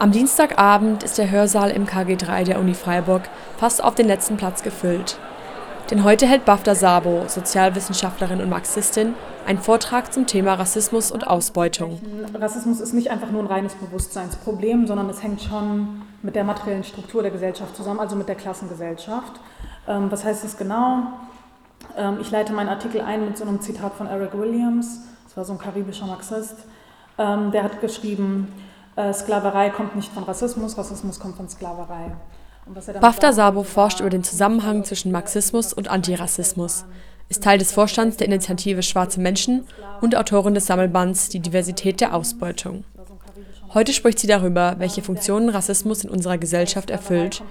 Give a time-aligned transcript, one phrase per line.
[0.00, 3.20] Am Dienstagabend ist der Hörsaal im KG3 der Uni Freiburg
[3.58, 5.18] fast auf den letzten Platz gefüllt.
[5.90, 9.12] Denn heute hält Bafta Sabo, Sozialwissenschaftlerin und Marxistin,
[9.46, 12.00] einen Vortrag zum Thema Rassismus und Ausbeutung.
[12.32, 16.84] Rassismus ist nicht einfach nur ein reines Bewusstseinsproblem, sondern es hängt schon mit der materiellen
[16.84, 19.38] Struktur der Gesellschaft zusammen, also mit der Klassengesellschaft.
[19.86, 21.08] Ähm, was heißt das genau?
[21.98, 25.44] Ähm, ich leite meinen Artikel ein mit so einem Zitat von Eric Williams, das war
[25.44, 26.56] so ein karibischer Marxist.
[27.18, 28.48] Ähm, der hat geschrieben,
[29.08, 32.12] äh, Sklaverei kommt nicht von Rassismus, Rassismus kommt von Sklaverei.
[33.00, 36.84] Bafta Sabo forscht über den Zusammenhang zwischen Marxismus und Antirassismus,
[37.28, 39.66] ist Teil des Vorstands der Initiative Schwarze Menschen
[40.00, 42.84] und Autorin des Sammelbands Die Diversität der Ausbeutung.
[43.72, 47.44] Heute spricht sie darüber, welche Funktionen Rassismus in unserer Gesellschaft erfüllt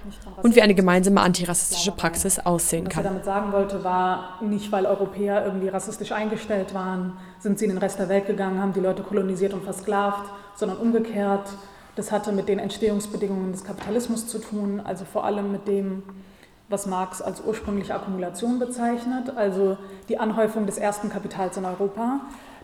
[0.43, 3.05] und wie eine gemeinsame antirassistische Praxis aussehen kann.
[3.05, 7.65] Was sie damit sagen wollte, war nicht, weil Europäer irgendwie rassistisch eingestellt waren, sind sie
[7.65, 11.47] in den Rest der Welt gegangen, haben die Leute kolonisiert und versklavt, sondern umgekehrt.
[11.95, 16.03] Das hatte mit den Entstehungsbedingungen des Kapitalismus zu tun, also vor allem mit dem,
[16.67, 19.77] was Marx als ursprüngliche Akkumulation bezeichnet, also
[20.09, 22.19] die Anhäufung des ersten Kapitals in Europa.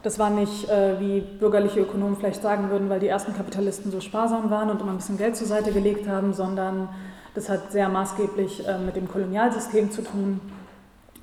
[0.06, 4.02] Das war nicht, äh, wie bürgerliche Ökonomen vielleicht sagen würden, weil die ersten Kapitalisten so
[4.02, 6.90] sparsam waren und immer ein bisschen Geld zur Seite gelegt haben, sondern
[7.34, 10.42] das hat sehr maßgeblich äh, mit dem Kolonialsystem zu tun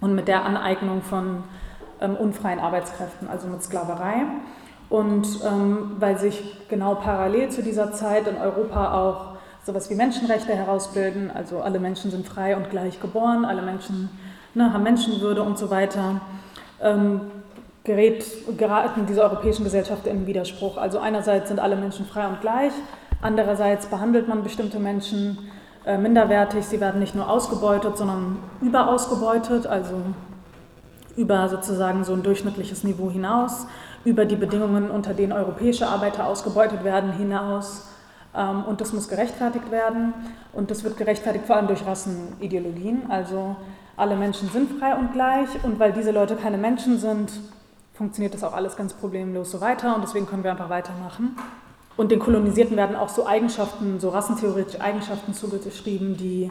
[0.01, 1.45] und mit der Aneignung von
[2.01, 4.25] ähm, unfreien Arbeitskräften, also mit Sklaverei.
[4.89, 10.57] Und ähm, weil sich genau parallel zu dieser Zeit in Europa auch sowas wie Menschenrechte
[10.57, 14.11] herausbilden, also alle Menschen sind frei und gleich geboren, alle Menschen
[14.55, 16.21] ne, haben Menschenwürde und so weiter,
[16.83, 17.21] ähm,
[17.85, 18.25] gerät,
[18.57, 20.77] geraten diese europäischen Gesellschaften in Widerspruch.
[20.77, 22.73] Also einerseits sind alle Menschen frei und gleich,
[23.21, 25.39] andererseits behandelt man bestimmte Menschen
[25.85, 29.97] äh, minderwertig, sie werden nicht nur ausgebeutet, sondern überausgebeutet, also
[31.17, 33.67] über sozusagen so ein durchschnittliches Niveau hinaus,
[34.05, 37.89] über die Bedingungen, unter denen europäische Arbeiter ausgebeutet werden, hinaus.
[38.35, 40.15] Ähm, und das muss gerechtfertigt werden.
[40.53, 43.11] Und das wird gerechtfertigt vor allem durch Rassenideologien.
[43.11, 43.57] Also
[43.97, 45.49] alle Menschen sind frei und gleich.
[45.63, 47.31] Und weil diese Leute keine Menschen sind,
[47.95, 49.95] funktioniert das auch alles ganz problemlos so weiter.
[49.95, 51.37] Und deswegen können wir einfach weitermachen.
[51.97, 56.51] Und den Kolonisierten werden auch so Eigenschaften, so rassentheoretische Eigenschaften zugeschrieben, die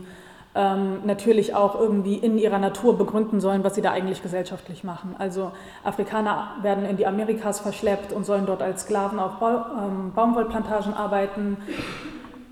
[0.53, 5.15] ähm, natürlich auch irgendwie in ihrer Natur begründen sollen, was sie da eigentlich gesellschaftlich machen.
[5.17, 5.51] Also
[5.83, 10.93] Afrikaner werden in die Amerikas verschleppt und sollen dort als Sklaven auf ba ähm, Baumwollplantagen
[10.93, 11.57] arbeiten.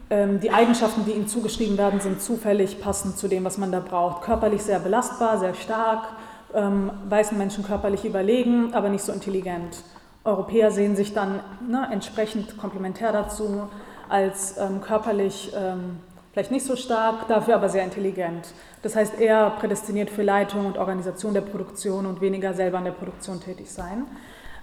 [0.10, 3.82] Ähm, die Eigenschaften, die ihnen zugeschrieben werden, sind zufällig passend zu dem, was man da
[3.82, 4.24] braucht.
[4.24, 6.08] Körperlich sehr belastbar, sehr stark,
[6.54, 9.84] ähm, weißen Menschen körperlich überlegen, aber nicht so intelligent.
[10.24, 13.70] Europäer sehen sich dann ne, entsprechend komplementär dazu
[14.10, 15.98] als ähm, körperlich ähm,
[16.32, 18.48] vielleicht nicht so stark, dafür aber sehr intelligent.
[18.82, 22.92] Das heißt, eher prädestiniert für Leitung und Organisation der Produktion und weniger selber an der
[22.92, 24.06] Produktion tätig sein.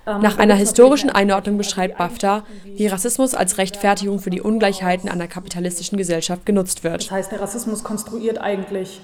[0.06, 5.26] Ähm, Nach einer historischen Einordnung beschreibt BAFTA, wie Rassismus als Rechtfertigung für die Ungleichheiten einer
[5.26, 7.02] kapitalistischen Gesellschaft genutzt wird.
[7.02, 9.00] Das heißt, der Rassismus konstruiert eigentlich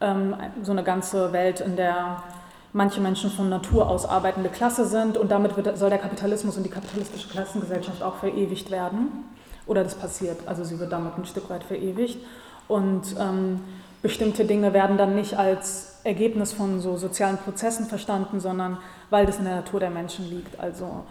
[0.00, 2.22] so eine ganze Welt, in der
[2.72, 6.62] manche Menschen von Natur aus arbeitende Klasse sind und damit wird, soll der Kapitalismus und
[6.62, 9.24] die kapitalistische Klassengesellschaft auch verewigt werden.
[9.66, 12.18] Oder das passiert, also sie wird damit ein Stück weit verewigt.
[12.68, 13.60] Und ähm,
[14.02, 18.78] bestimmte Dinge werden dann nicht als Ergebnis von so sozialen Prozessen verstanden, sondern
[19.10, 20.60] weil das in der Natur der Menschen liegt.
[20.60, 21.04] Also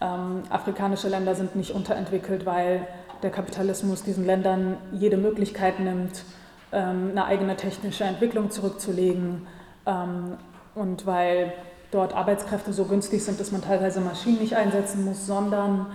[0.00, 2.86] ähm, afrikanische Länder sind nicht unterentwickelt, weil
[3.22, 6.26] der Kapitalismus diesen Ländern jede Möglichkeit nimmt, ähm,
[6.72, 9.46] eine eigene technische Entwicklung zurückzulegen
[9.86, 10.36] ähm,
[10.74, 11.52] und weil
[11.90, 15.86] dort Arbeitskräfte so günstig sind, dass man teilweise Maschinen nicht einsetzen muss, sondern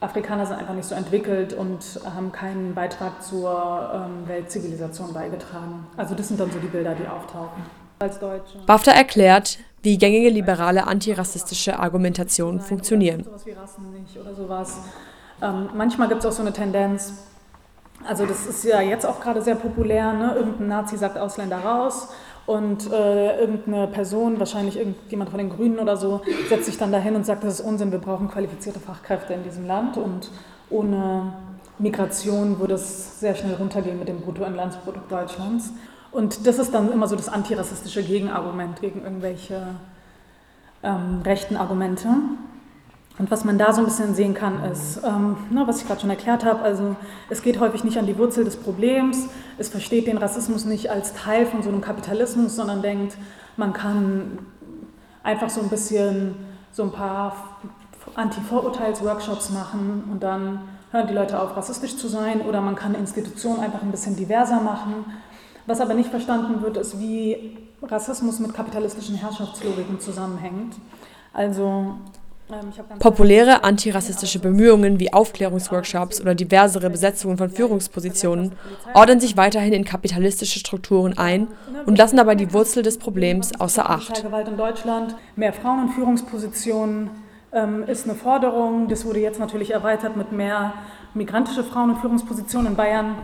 [0.00, 5.86] Afrikaner sind einfach nicht so entwickelt und haben keinen Beitrag zur ähm, Weltzivilisation beigetragen.
[5.96, 7.62] Also das sind dann so die Bilder, die auftauchen.
[8.00, 8.58] Als Deutsche.
[8.66, 13.22] BAFTA erklärt, wie gängige liberale antirassistische Argumentationen funktionieren.
[13.22, 14.78] Sowas wie Rassen nicht oder sowas.
[15.40, 17.12] Ähm, manchmal gibt es auch so eine Tendenz,
[18.06, 20.34] also das ist ja jetzt auch gerade sehr populär, ne?
[20.34, 22.08] irgendein Nazi sagt Ausländer raus
[22.46, 27.14] und äh, irgendeine Person, wahrscheinlich irgendjemand von den Grünen oder so, setzt sich dann dahin
[27.14, 30.30] und sagt, das ist Unsinn, wir brauchen qualifizierte Fachkräfte in diesem Land und
[30.70, 31.32] ohne
[31.78, 35.72] Migration würde es sehr schnell runtergehen mit dem Bruttoinlandsprodukt Deutschlands.
[36.10, 39.62] Und das ist dann immer so das antirassistische Gegenargument gegen irgendwelche
[40.82, 42.08] ähm, rechten Argumente.
[43.18, 46.00] Und was man da so ein bisschen sehen kann, ist, ähm, ne, was ich gerade
[46.00, 46.96] schon erklärt habe, also
[47.28, 49.28] es geht häufig nicht an die Wurzel des Problems,
[49.58, 53.16] es versteht den Rassismus nicht als Teil von so einem Kapitalismus, sondern denkt,
[53.56, 54.38] man kann
[55.22, 56.34] einfach so ein bisschen
[56.72, 57.36] so ein paar
[58.14, 60.60] Anti-Vorurteils-Workshops machen und dann
[60.90, 64.60] hören die Leute auf, rassistisch zu sein oder man kann Institutionen einfach ein bisschen diverser
[64.60, 65.04] machen.
[65.66, 70.74] Was aber nicht verstanden wird, ist, wie Rassismus mit kapitalistischen Herrschaftslogiken zusammenhängt.
[71.32, 71.94] Also
[72.98, 78.52] Populäre antirassistische Bemühungen wie Aufklärungsworkshops oder diversere Besetzungen von Führungspositionen
[78.94, 81.48] ordnen sich weiterhin in kapitalistische Strukturen ein
[81.86, 84.22] und lassen dabei die Wurzel des Problems außer Acht.
[84.22, 87.10] Gewalt in Deutschland, mehr Frauen in Führungspositionen
[87.52, 88.88] ähm, ist eine Forderung.
[88.88, 90.74] Das wurde jetzt natürlich erweitert mit mehr
[91.14, 92.72] migrantische Frauen in Führungspositionen.
[92.72, 93.14] In Bayern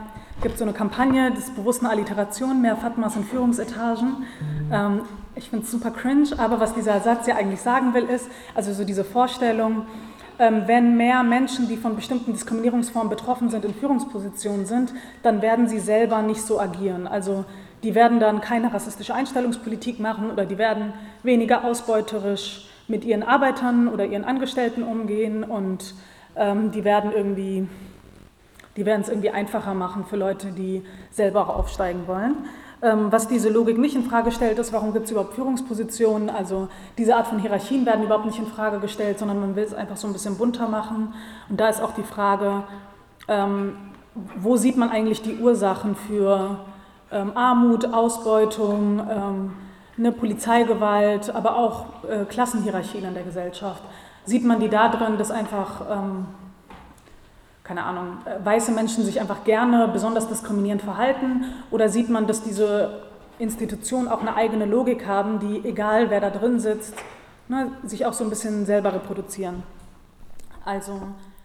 [0.42, 4.24] gibt es so eine Kampagne des bewussten Alliteration, mehr Fatmas in Führungsetagen.
[4.70, 5.00] Ähm,
[5.38, 8.72] ich finde es super cringe, aber was dieser Satz ja eigentlich sagen will, ist, also
[8.72, 9.86] so diese Vorstellung,
[10.38, 14.92] ähm, wenn mehr Menschen, die von bestimmten Diskriminierungsformen betroffen sind, in Führungspositionen sind,
[15.22, 17.06] dann werden sie selber nicht so agieren.
[17.06, 17.44] Also
[17.84, 20.92] die werden dann keine rassistische Einstellungspolitik machen oder die werden
[21.22, 25.94] weniger ausbeuterisch mit ihren Arbeitern oder ihren Angestellten umgehen und
[26.36, 27.68] ähm, die werden irgendwie,
[28.76, 32.34] die werden es irgendwie einfacher machen für Leute, die selber auch aufsteigen wollen.
[32.80, 36.30] Ähm, was diese Logik nicht in Frage stellt, ist, warum gibt es überhaupt Führungspositionen?
[36.30, 39.74] Also diese Art von Hierarchien werden überhaupt nicht in Frage gestellt, sondern man will es
[39.74, 41.12] einfach so ein bisschen bunter machen.
[41.48, 42.62] Und da ist auch die Frage,
[43.26, 43.76] ähm,
[44.36, 46.60] wo sieht man eigentlich die Ursachen für
[47.10, 49.00] ähm, Armut, Ausbeutung,
[49.96, 53.82] eine Polizeigewalt, aber auch äh, Klassenhierarchien in der Gesellschaft?
[54.24, 55.82] Sieht man die da drin, dass einfach
[57.68, 61.44] keine Ahnung, äh, weiße Menschen sich einfach gerne besonders diskriminierend verhalten?
[61.70, 63.02] Oder sieht man, dass diese
[63.38, 66.94] Institutionen auch eine eigene Logik haben, die, egal wer da drin sitzt,
[67.48, 69.62] ne, sich auch so ein bisschen selber reproduzieren?
[70.64, 70.98] Also.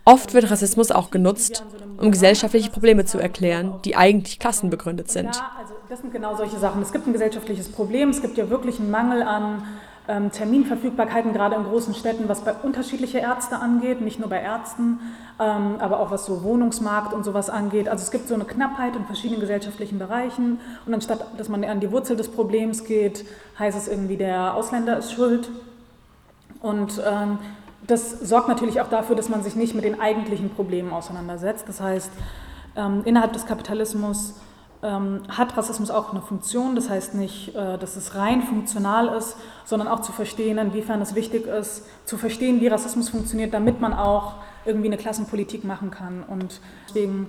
[0.06, 1.66] Oft wird Rassismus auch genutzt,
[1.98, 5.36] um gesellschaftliche Probleme zu erklären, die eigentlich klassenbegründet sind.
[5.36, 6.82] Ja, also das sind genau solche Sachen.
[6.82, 9.64] Es gibt ein gesellschaftliches Problem, es gibt ja wirklich einen Mangel an
[10.06, 15.00] Terminverfügbarkeiten, gerade in großen Städten, was bei unterschiedliche Ärzte angeht, nicht nur bei Ärzten,
[15.40, 17.88] ähm, aber auch was so Wohnungsmarkt und sowas angeht.
[17.88, 21.80] Also es gibt so eine Knappheit in verschiedenen gesellschaftlichen Bereichen und anstatt, dass man an
[21.80, 23.26] die Wurzel des Problems geht,
[23.58, 25.50] heißt es irgendwie, der Ausländer ist schuld.
[26.62, 27.40] Und ähm,
[27.88, 31.66] das sorgt natürlich auch dafür, dass man sich nicht mit den eigentlichen Problemen auseinandersetzt.
[31.68, 32.12] Das heißt,
[32.76, 34.53] ähm, innerhalb des Kapitalismus ähm,
[34.88, 36.76] hat Rassismus auch eine Funktion.
[36.76, 41.16] Das heißt nicht, äh, dass es rein funktional ist, sondern auch zu verstehen, inwiefern es
[41.16, 44.36] wichtig ist, zu verstehen, wie Rassismus funktioniert, damit man auch
[44.66, 46.24] irgendwie eine Klassenpolitik machen kann.
[46.24, 47.28] Und deswegen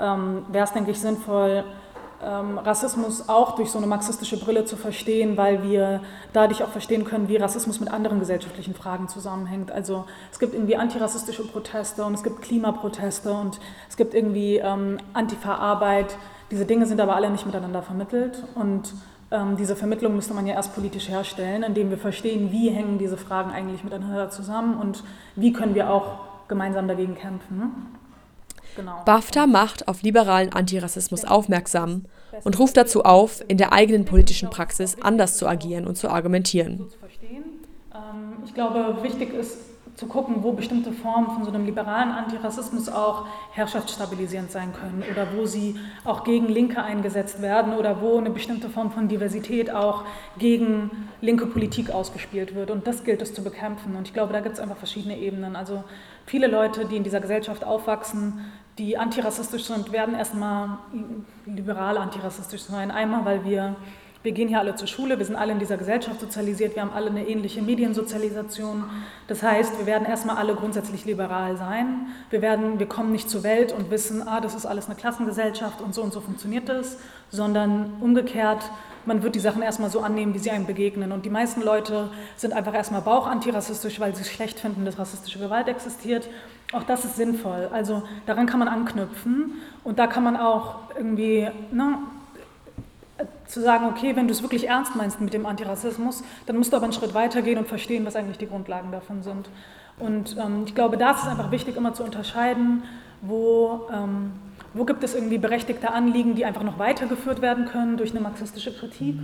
[0.00, 1.64] ähm, wäre es, denke ich, sinnvoll,
[2.24, 6.02] ähm, Rassismus auch durch so eine marxistische Brille zu verstehen, weil wir
[6.32, 9.72] dadurch auch verstehen können, wie Rassismus mit anderen gesellschaftlichen Fragen zusammenhängt.
[9.72, 13.58] Also es gibt irgendwie antirassistische Proteste und es gibt Klimaproteste und
[13.88, 16.16] es gibt irgendwie ähm, Antifa-Arbeit,
[16.52, 18.92] diese Dinge sind aber alle nicht miteinander vermittelt und
[19.30, 23.16] ähm, diese Vermittlung müsste man ja erst politisch herstellen, indem wir verstehen, wie hängen diese
[23.16, 25.02] Fragen eigentlich miteinander zusammen und
[25.34, 26.18] wie können wir auch
[26.48, 27.96] gemeinsam dagegen kämpfen.
[28.76, 29.00] Genau.
[29.06, 32.04] BAFTA macht auf liberalen Antirassismus aufmerksam
[32.44, 36.86] und ruft dazu auf, in der eigenen politischen Praxis anders zu agieren und zu argumentieren.
[37.94, 39.56] Ähm, ich glaube, wichtig ist
[39.94, 45.28] zu gucken, wo bestimmte Formen von so einem liberalen Antirassismus auch herrschaftsstabilisierend sein können oder
[45.36, 50.04] wo sie auch gegen Linke eingesetzt werden oder wo eine bestimmte Form von Diversität auch
[50.38, 50.90] gegen
[51.20, 52.70] linke Politik ausgespielt wird.
[52.70, 53.94] Und das gilt es zu bekämpfen.
[53.94, 55.56] Und ich glaube, da gibt es einfach verschiedene Ebenen.
[55.56, 55.84] Also
[56.24, 58.40] viele Leute, die in dieser Gesellschaft aufwachsen,
[58.78, 60.78] die antirassistisch sind, werden erstmal
[61.44, 62.90] liberal antirassistisch sein.
[62.90, 63.76] Einmal, weil wir
[64.22, 66.92] wir gehen hier alle zur Schule, wir sind alle in dieser Gesellschaft sozialisiert, wir haben
[66.92, 68.84] alle eine ähnliche Mediensozialisation.
[69.26, 72.06] Das heißt, wir werden erstmal alle grundsätzlich liberal sein.
[72.30, 75.80] Wir, werden, wir kommen nicht zur Welt und wissen, ah, das ist alles eine Klassengesellschaft
[75.80, 76.98] und so und so funktioniert das,
[77.30, 78.62] sondern umgekehrt,
[79.04, 81.10] man wird die Sachen erstmal so annehmen, wie sie einem begegnen.
[81.10, 85.40] Und die meisten Leute sind einfach erstmal bauchantirassistisch, weil sie es schlecht finden, dass rassistische
[85.40, 86.28] Gewalt existiert.
[86.72, 87.68] Auch das ist sinnvoll.
[87.72, 91.98] Also daran kann man anknüpfen und da kann man auch irgendwie ne,
[93.52, 96.76] zu sagen, okay, wenn du es wirklich ernst meinst mit dem Antirassismus, dann musst du
[96.76, 99.48] aber einen Schritt weiter gehen und verstehen, was eigentlich die Grundlagen davon sind.
[99.98, 102.82] Und ähm, ich glaube, da ist es einfach wichtig, immer zu unterscheiden,
[103.20, 104.32] wo, ähm,
[104.72, 108.72] wo gibt es irgendwie berechtigte Anliegen, die einfach noch weitergeführt werden können durch eine marxistische
[108.72, 109.16] Kritik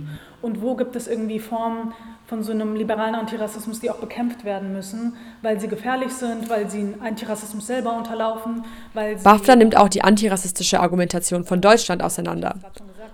[0.43, 1.93] und wo gibt es irgendwie Formen
[2.27, 6.69] von so einem liberalen Antirassismus, die auch bekämpft werden müssen, weil sie gefährlich sind, weil
[6.69, 8.63] sie Antirassismus selber unterlaufen.
[8.93, 12.55] Weil BAFTA nimmt auch die antirassistische Argumentation von Deutschland auseinander.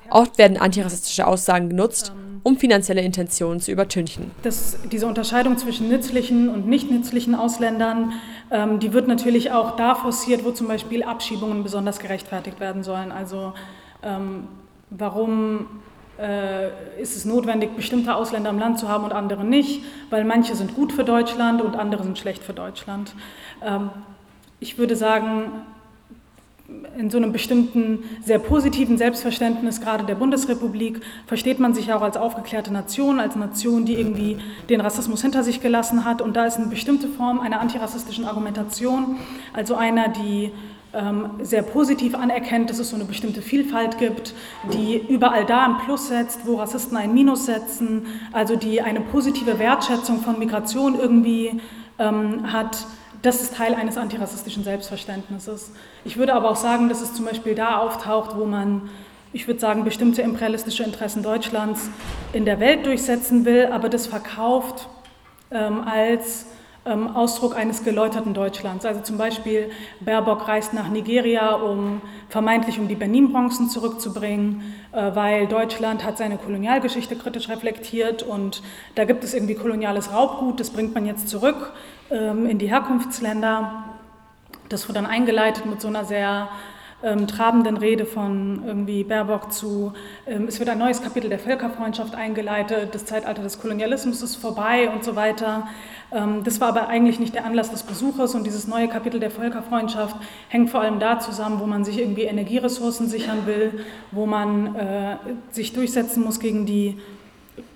[0.09, 4.31] Oft werden antirassistische Aussagen genutzt, um finanzielle Intentionen zu übertünchen.
[4.43, 8.13] Das, diese Unterscheidung zwischen nützlichen und nicht nützlichen Ausländern,
[8.51, 13.11] ähm, die wird natürlich auch da forciert, wo zum Beispiel Abschiebungen besonders gerechtfertigt werden sollen.
[13.11, 13.53] Also
[14.03, 14.47] ähm,
[14.91, 15.67] warum
[16.19, 16.69] äh,
[17.01, 20.75] ist es notwendig, bestimmte Ausländer im Land zu haben und andere nicht, weil manche sind
[20.75, 23.15] gut für Deutschland und andere sind schlecht für Deutschland.
[23.61, 23.89] Ähm,
[24.59, 25.63] ich würde sagen,
[26.97, 32.01] in so einem bestimmten sehr positiven Selbstverständnis gerade der Bundesrepublik versteht man sich ja auch
[32.01, 34.37] als aufgeklärte Nation, als Nation, die irgendwie
[34.69, 36.21] den Rassismus hinter sich gelassen hat.
[36.21, 39.17] Und da ist eine bestimmte Form einer antirassistischen Argumentation,
[39.53, 40.51] also einer, die
[40.93, 44.33] ähm, sehr positiv anerkennt, dass es so eine bestimmte Vielfalt gibt,
[44.73, 49.59] die überall da ein Plus setzt, wo Rassisten ein Minus setzen, also die eine positive
[49.59, 51.61] Wertschätzung von Migration irgendwie
[51.99, 52.87] ähm, hat
[53.25, 55.71] das ist Teil eines antirassistischen Selbstverständnisses.
[56.03, 58.89] Ich würde aber auch sagen, dass es zum Beispiel da auftaucht, wo man,
[59.33, 61.89] ich würde sagen, bestimmte imperialistische Interessen Deutschlands
[62.33, 64.87] in der Welt durchsetzen will, aber das verkauft
[65.51, 66.45] ähm, als
[66.85, 68.85] ähm, Ausdruck eines geläuterten Deutschlands.
[68.85, 74.61] Also zum Beispiel Baerbock reist nach Nigeria, um vermeintlich um die Benin-Bronzen zurückzubringen,
[74.91, 78.61] äh, weil Deutschland hat seine Kolonialgeschichte kritisch reflektiert und
[78.95, 81.73] da gibt es irgendwie koloniales Raubgut, das bringt man jetzt zurück
[82.11, 83.85] ähm, in die Herkunftsländer.
[84.69, 86.49] Das wurde dann eingeleitet mit so einer sehr
[87.05, 89.93] ähm, trabenden Rede von irgendwie Baerbock zu,
[90.25, 94.89] ähm, es wird ein neues Kapitel der Völkerfreundschaft eingeleitet, das Zeitalter des Kolonialismus ist vorbei
[94.89, 95.67] und so weiter.
[96.11, 99.29] Ähm, das war aber eigentlich nicht der Anlass des Besuchers und dieses neue Kapitel der
[99.29, 100.15] Völkerfreundschaft
[100.49, 105.17] hängt vor allem da zusammen, wo man sich irgendwie Energieressourcen sichern will, wo man äh,
[105.51, 106.97] sich durchsetzen muss gegen die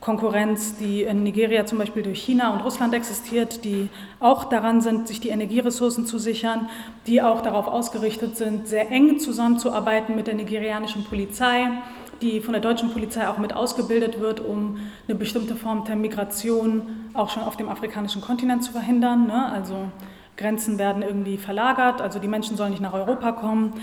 [0.01, 5.07] Konkurrenz, die in Nigeria zum Beispiel durch China und Russland existiert, die auch daran sind,
[5.07, 6.69] sich die Energieressourcen zu sichern,
[7.07, 11.69] die auch darauf ausgerichtet sind, sehr eng zusammenzuarbeiten mit der nigerianischen Polizei,
[12.21, 17.09] die von der deutschen Polizei auch mit ausgebildet wird, um eine bestimmte Form der Migration
[17.13, 19.27] auch schon auf dem afrikanischen Kontinent zu verhindern.
[19.27, 19.51] Ne?
[19.51, 19.89] Also
[20.35, 23.73] Grenzen werden irgendwie verlagert, also die Menschen sollen nicht nach Europa kommen.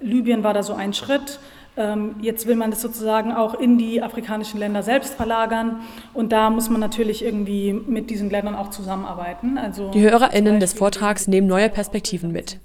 [0.00, 1.40] Libyen war da so ein Schritt.
[1.76, 5.80] Ähm, jetzt will man das sozusagen auch in die afrikanischen Länder selbst verlagern
[6.12, 9.58] und da muss man natürlich irgendwie mit diesen Ländern auch zusammenarbeiten.
[9.58, 12.60] Also die HörerInnen des Vortrags nehmen neue Perspektiven mit.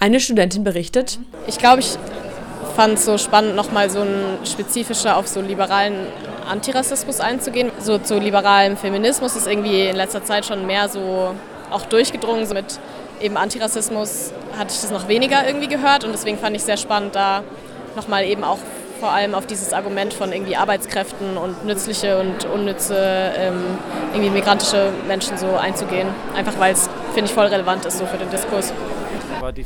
[0.00, 1.96] Eine Studentin berichtet: Ich glaube, ich
[2.74, 6.06] fand es so spannend, nochmal so ein spezifischer auf so liberalen
[6.48, 7.70] Antirassismus einzugehen.
[7.78, 11.34] So zu liberalem Feminismus ist irgendwie in letzter Zeit schon mehr so
[11.70, 12.44] auch durchgedrungen.
[12.44, 12.80] So mit
[13.20, 17.14] eben Antirassismus hatte ich das noch weniger irgendwie gehört und deswegen fand ich sehr spannend,
[17.14, 17.42] da
[17.98, 18.58] nochmal eben auch
[19.00, 22.96] vor allem auf dieses Argument von irgendwie Arbeitskräften und nützliche und unnütze
[23.36, 23.78] ähm,
[24.12, 26.08] irgendwie migrantische Menschen so einzugehen.
[26.34, 28.72] Einfach weil es, finde ich, voll relevant ist so für den Diskurs.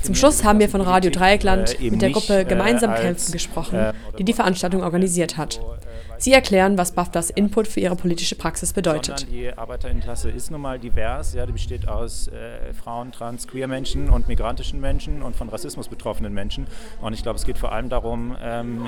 [0.03, 3.79] Zum Schluss haben wir von Radio Dreieckland äh, mit der Gruppe äh, Gemeinsam Kämpfen gesprochen,
[3.79, 5.61] äh, die die Veranstaltung organisiert hat.
[6.19, 9.27] Sie erklären, was BAFTAs Input für ihre politische Praxis bedeutet.
[9.31, 11.35] Die Arbeiterinnenklasse ist nun mal divers.
[11.35, 15.89] Ja, die besteht aus äh, Frauen, Trans, Queer Menschen und migrantischen Menschen und von Rassismus
[15.89, 16.67] betroffenen Menschen.
[17.01, 18.87] Und ich glaube, es geht vor allem darum, ähm,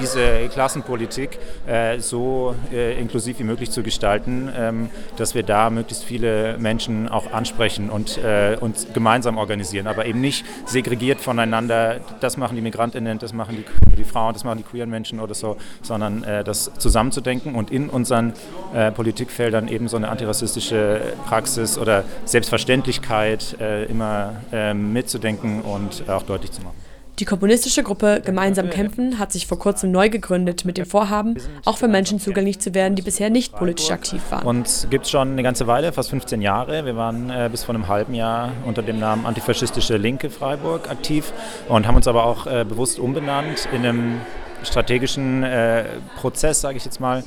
[0.00, 6.04] diese Klassenpolitik äh, so äh, inklusiv wie möglich zu gestalten, ähm, dass wir da möglichst
[6.04, 12.00] viele Menschen auch ansprechen und äh, uns gemeinsam organisieren, aber eben nicht segregiert voneinander.
[12.20, 15.34] Das machen die Migrantinnen, das machen die, die Frauen, das machen die queeren Menschen oder
[15.34, 18.34] so, sondern äh, das zusammenzudenken und in unseren
[18.74, 26.22] äh, Politikfeldern eben so eine antirassistische Praxis oder Selbstverständlichkeit äh, immer äh, mitzudenken und auch
[26.22, 26.82] deutlich zu machen.
[27.18, 31.76] Die kommunistische Gruppe Gemeinsam kämpfen hat sich vor kurzem neu gegründet mit dem Vorhaben, auch
[31.76, 34.46] für Menschen zugänglich zu werden, die bisher nicht politisch aktiv waren.
[34.46, 36.86] Und gibt es schon eine ganze Weile, fast 15 Jahre.
[36.86, 41.32] Wir waren äh, bis vor einem halben Jahr unter dem Namen Antifaschistische Linke Freiburg aktiv
[41.68, 44.20] und haben uns aber auch äh, bewusst umbenannt in einem
[44.64, 45.84] strategischen äh,
[46.16, 47.24] Prozess, sage ich jetzt mal.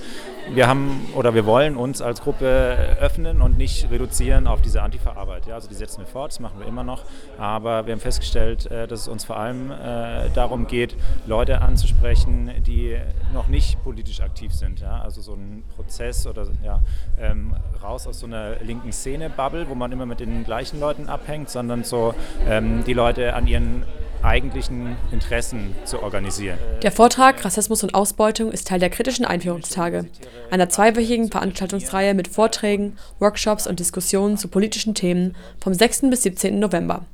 [0.54, 5.48] Wir haben oder wir wollen uns als Gruppe öffnen und nicht reduzieren auf diese Antifa-Arbeit.
[5.48, 7.02] Ja, also die setzen wir fort, das machen wir immer noch.
[7.40, 12.52] Aber wir haben festgestellt, äh, dass es uns vor allem äh, darum geht, Leute anzusprechen,
[12.66, 12.96] die
[13.34, 14.80] noch nicht politisch aktiv sind.
[14.82, 15.02] Ja?
[15.02, 16.82] Also so ein Prozess oder ja,
[17.20, 21.50] ähm, raus aus so einer linken Szene-Bubble, wo man immer mit den gleichen Leuten abhängt,
[21.50, 22.14] sondern so
[22.48, 23.84] ähm, die Leute an ihren
[24.26, 26.58] eigentlichen Interessen zu organisieren.
[26.82, 30.08] Der Vortrag Rassismus und Ausbeutung ist Teil der kritischen Einführungstage,
[30.52, 36.10] einer zweiwöchigen Veranstaltungsreihe mit Vorträgen, Workshops und Diskussionen zu politischen Themen vom 6.
[36.10, 36.60] bis 17.
[36.60, 37.06] November.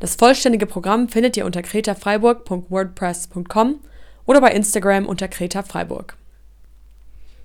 [0.00, 3.80] Das vollständige Programm findet ihr unter kretafreiburg.wordpress.com
[4.26, 6.16] oder bei Instagram unter Kreta Freiburg.